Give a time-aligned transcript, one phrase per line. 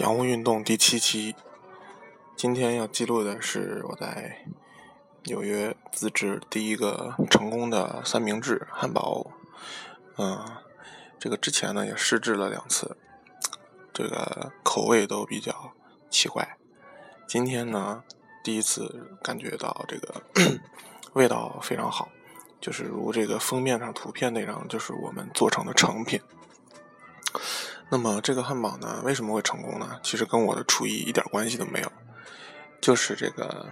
[0.00, 1.36] 洋务运动第七期，
[2.34, 4.46] 今天要记录的是我在
[5.24, 9.30] 纽约自制第一个成功的三明治汉堡。
[10.16, 10.42] 嗯，
[11.18, 12.96] 这个之前呢也试制了两次，
[13.92, 15.74] 这个口味都比较
[16.08, 16.56] 奇怪。
[17.28, 18.02] 今天呢
[18.42, 20.22] 第一次感觉到这个
[21.12, 22.08] 味道非常好，
[22.58, 26.18] 就是如这个封面上图片那张，就是我们做成的成品。
[27.92, 29.98] 那么这个汉堡呢，为什么会成功呢？
[30.00, 31.92] 其实跟我的厨艺一点关系都没有，
[32.80, 33.66] 就是这个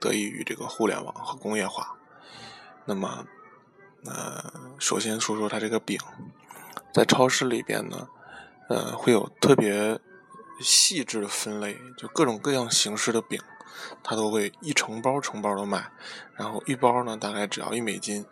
[0.00, 1.94] 得益于这个互联网和工业化。
[2.86, 3.26] 那么，
[4.06, 5.98] 呃，首先说说它这个饼，
[6.94, 8.08] 在超市里边呢，
[8.70, 10.00] 呃，会有特别
[10.60, 13.38] 细致的分类，就各种各样形式的饼，
[14.02, 15.90] 它都会一成包成包的卖，
[16.36, 18.24] 然后一包呢大概只要一美金，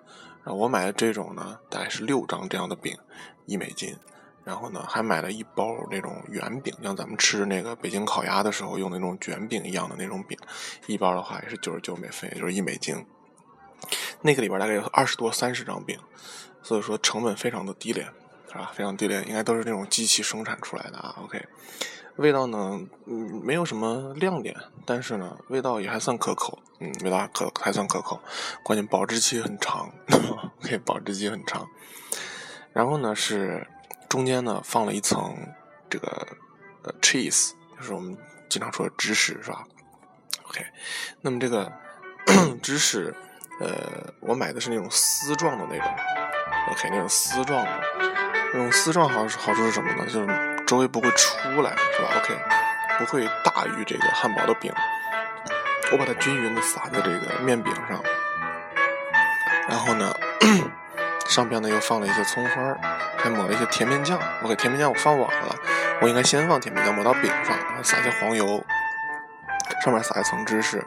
[0.44, 2.96] 然后我买的这种呢大概是六张这样的饼，
[3.44, 3.94] 一美金。
[4.42, 10.36] 然后呢，还买了一包那种圆饼，像咱们吃那个北京烤鸭的时候用那种卷饼一样的那种饼，
[10.86, 13.04] 一包的话也是九十九美分，也就是一美金。
[14.22, 15.98] 那个里边大概有二十多、三十张饼，
[16.62, 18.06] 所以说成本非常的低廉，
[18.48, 18.72] 是吧？
[18.74, 21.16] 非常低廉，应该都是那种机器生产出来的啊。
[21.22, 21.46] OK，
[22.16, 28.20] 味道呢，嗯，没有什么亮点，但是呢，味道也还算可口，嗯，味道可还算可口，
[28.62, 29.92] 关键保质期很长，
[30.62, 31.68] OK，保质期很长。
[32.72, 33.66] 然后呢是。
[34.10, 35.36] 中间呢放了一层
[35.88, 36.26] 这个
[36.82, 39.64] 呃 cheese，就是我们经常说的芝士，是吧
[40.48, 40.66] ？OK，
[41.20, 41.72] 那么这个
[42.60, 43.14] 芝士，
[43.60, 45.86] 呃，我买的是那种丝状的那种
[46.72, 47.80] ，OK，那种丝状的，
[48.52, 50.04] 那种丝状好好处是什么呢？
[50.06, 52.36] 就是周围不会出来，是吧？OK，
[52.98, 54.72] 不会大于这个汉堡的饼。
[55.92, 58.02] 我把它均匀的撒在这个面饼上，
[59.68, 60.12] 然后呢。
[61.30, 62.76] 上边呢又放了一些葱花，
[63.16, 64.18] 还抹了一些甜面酱。
[64.42, 65.54] 我给甜面酱我放晚了，
[66.02, 68.62] 我应该先放甜面酱抹到饼上，然后撒些黄油，
[69.84, 70.84] 上面撒一层芝士，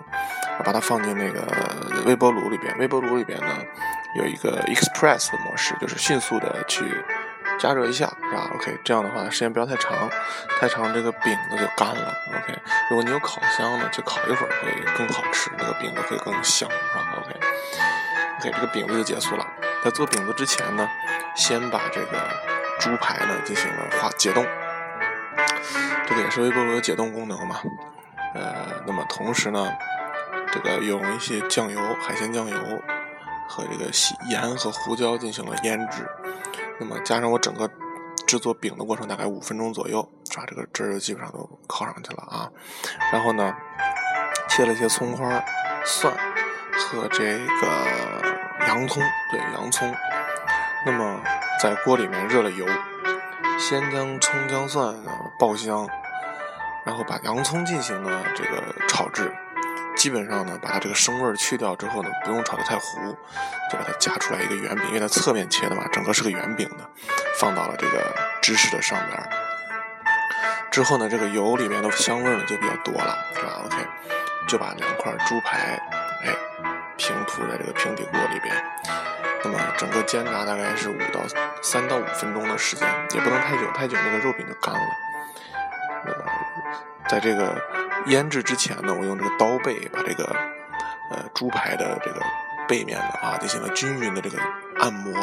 [0.65, 1.41] 把它放进那个
[2.05, 2.77] 微波炉里边。
[2.77, 3.47] 微波炉里边呢
[4.17, 6.83] 有一个 express 的模式，就是迅速的去
[7.57, 10.09] 加热一下，是吧？OK，这样的话时间不要太长，
[10.59, 12.13] 太长这个饼子就干了。
[12.27, 12.53] OK，
[12.89, 19.47] 如果你有烤箱呢，就烤一会儿会更好吃，那个饼子会更香，是吧？OK，OK，这个饼子就结束了。
[19.83, 20.89] 在做饼子之前呢，
[21.35, 22.29] 先把这个
[22.79, 24.45] 猪排呢进行了化解冻，
[26.07, 27.57] 这个也是微波炉的解冻功能嘛。
[28.33, 29.73] 呃，那么同时呢，
[30.53, 32.57] 这个用一些酱油、海鲜酱油
[33.49, 33.91] 和这个
[34.29, 36.07] 盐和胡椒进行了腌制。
[36.79, 37.69] 那么加上我整个
[38.25, 40.45] 制作饼的过程大概五分钟左右，是吧？
[40.47, 42.49] 这个汁儿基本上都靠上去了啊。
[43.11, 43.53] 然后呢，
[44.47, 45.43] 切了一些葱花、
[45.83, 46.13] 蒜
[46.73, 48.22] 和这个。
[48.67, 49.93] 洋葱，对洋葱。
[50.85, 51.21] 那么
[51.61, 52.65] 在锅里面热了油，
[53.57, 55.87] 先将葱姜蒜呢爆香，
[56.85, 59.33] 然后把洋葱进行了这个炒制。
[59.95, 63.15] 基本上呢，把它这个生味去掉之后呢，不用炒得太糊，
[63.71, 66.89] 就把它夹出来一个圆饼，因为它侧面切的嘛，整个是个圆饼的，
[67.39, 69.29] 放到了这个芝士的上边。
[70.71, 73.77] 之后呢，这个油里面的香味呢就比较多了，是吧？OK，
[74.47, 75.79] 就把两块猪排，
[76.25, 76.72] 哎。
[77.03, 78.55] 平铺在这个平底锅里边，
[79.43, 81.19] 那么整个煎炸大概是五到
[81.61, 84.79] 三到五分钟的时间，也不能太久，太久那个肉饼就干了。
[86.05, 86.23] 那么
[87.09, 87.61] 在这个
[88.05, 90.23] 腌制之前呢，我用这个刀背把这个
[91.11, 92.21] 呃猪排的这个
[92.69, 94.39] 背面呢啊进行了均匀的这个
[94.79, 95.13] 按摩，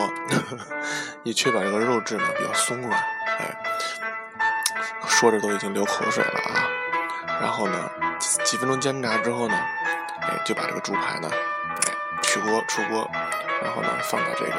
[1.25, 2.93] 以确保这个肉质呢比较松软。
[2.93, 3.57] 哎，
[5.09, 6.69] 说着都已经流口水了啊。
[7.41, 7.91] 然后呢，
[8.45, 9.59] 几分钟煎炸之后呢，
[10.23, 11.31] 哎就把这个猪排呢。
[12.23, 13.11] 取锅出锅，
[13.63, 14.53] 然后呢放到这个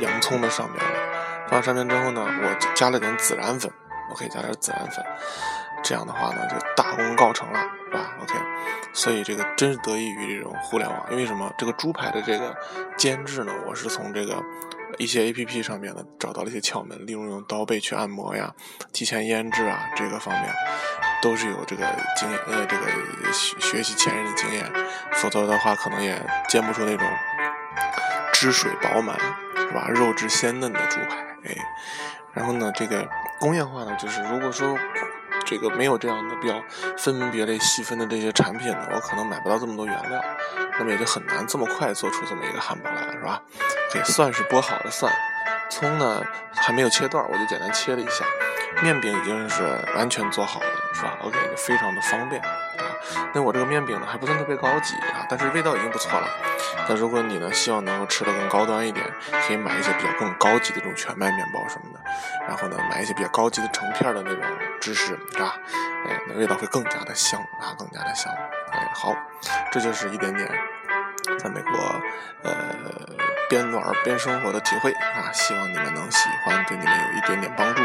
[0.00, 1.46] 洋葱的上面了。
[1.48, 3.70] 放上面之后呢，我加了点孜然粉，
[4.08, 5.04] 我可以加点孜然粉。
[5.82, 7.60] 这样的话呢，就大功告成了，
[7.90, 8.34] 是吧？OK。
[8.94, 11.04] 所以这个真是得益于这种互联网。
[11.10, 11.52] 因为什么？
[11.58, 12.56] 这个猪排的这个
[12.96, 14.42] 煎制呢，我是从这个
[14.96, 18.54] 一些 APP 上面呢找到了一些窍门，例如用刀背去按摩呀，
[18.92, 20.54] 提前腌制啊，这个方面
[21.22, 21.86] 都是有这个
[22.18, 24.70] 经验，呃，这个学学习前人的经验。
[25.12, 27.06] 否则的话，可能也煎不出那种
[28.32, 29.16] 汁水饱满，
[29.56, 29.86] 是吧？
[29.88, 31.16] 肉质鲜嫩的猪排。
[31.44, 31.56] 哎，
[32.32, 33.08] 然后呢，这个
[33.38, 34.76] 工业化呢，就是如果说
[35.46, 36.60] 这个没有这样的比较
[36.98, 40.20] 分门别类、细分的这些产品呢，我可能买不到这么多原料，
[40.78, 43.40] 那么也就很难这么快做出这么一个汉堡来了，是吧？
[43.92, 45.12] 给蒜是剥好的蒜，
[45.70, 46.20] 葱呢
[46.54, 48.24] 还没有切段，我就简单切了一下。
[48.82, 49.62] 面饼已经是
[49.94, 52.48] 完全做好的，是吧？OK，非常的方便啊。
[53.34, 56.28] 那我这个面饼呢还不算特别高级啊，但是味道已经不错了。
[56.88, 59.04] 那如果你呢希望能够吃的更高端一点，
[59.46, 62.00] 可以买一些比较更高级的这种全麦面包什么的，
[62.46, 64.42] 然后呢买一些比较高级的成片的那种
[64.80, 65.54] 芝士啊，
[66.06, 68.32] 哎，那味道会更加的香啊，更加的香。
[68.70, 69.14] 哎，好，
[69.70, 70.48] 这就是一点点
[71.38, 71.72] 在美国
[72.42, 72.54] 呃
[73.48, 77.82] 边玩边生活的体会啊，希望你们能喜欢，对你们有一点点帮助。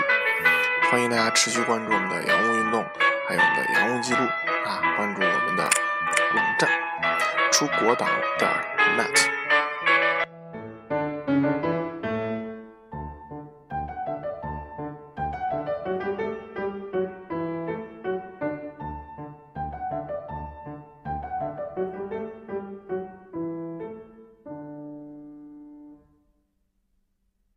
[0.89, 2.85] 欢迎大家持续关注我们的洋务运动，
[3.27, 4.19] 还有我们的洋务记录
[4.65, 6.69] 啊，关注我们的网站
[7.51, 8.07] 出国党
[8.39, 8.49] 点
[8.97, 9.36] net。